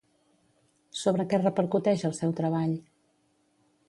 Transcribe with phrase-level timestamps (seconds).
[1.01, 2.73] Sobre què repercuteix el seu treball?